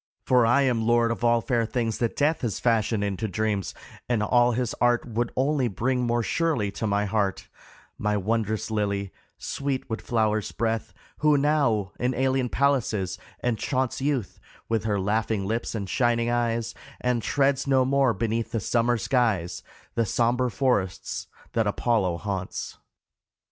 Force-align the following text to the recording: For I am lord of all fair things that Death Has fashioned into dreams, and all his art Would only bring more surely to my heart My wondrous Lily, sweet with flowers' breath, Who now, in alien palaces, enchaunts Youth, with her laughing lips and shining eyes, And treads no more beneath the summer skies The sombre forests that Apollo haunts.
For 0.25 0.47
I 0.47 0.61
am 0.63 0.81
lord 0.87 1.11
of 1.11 1.23
all 1.23 1.41
fair 1.41 1.63
things 1.63 1.99
that 1.99 2.15
Death 2.15 2.41
Has 2.41 2.59
fashioned 2.59 3.03
into 3.03 3.27
dreams, 3.27 3.75
and 4.09 4.23
all 4.23 4.53
his 4.53 4.73
art 4.81 5.05
Would 5.05 5.31
only 5.35 5.67
bring 5.67 6.07
more 6.07 6.23
surely 6.23 6.71
to 6.71 6.87
my 6.87 7.05
heart 7.05 7.49
My 7.99 8.17
wondrous 8.17 8.71
Lily, 8.71 9.11
sweet 9.37 9.87
with 9.91 10.01
flowers' 10.01 10.51
breath, 10.53 10.91
Who 11.19 11.37
now, 11.37 11.91
in 11.99 12.15
alien 12.15 12.49
palaces, 12.49 13.19
enchaunts 13.43 14.01
Youth, 14.01 14.39
with 14.67 14.85
her 14.85 14.99
laughing 14.99 15.45
lips 15.45 15.75
and 15.75 15.87
shining 15.87 16.31
eyes, 16.31 16.73
And 16.99 17.21
treads 17.21 17.67
no 17.67 17.85
more 17.85 18.11
beneath 18.15 18.53
the 18.53 18.59
summer 18.59 18.97
skies 18.97 19.61
The 19.93 20.07
sombre 20.07 20.49
forests 20.49 21.27
that 21.53 21.67
Apollo 21.67 22.17
haunts. 22.17 22.79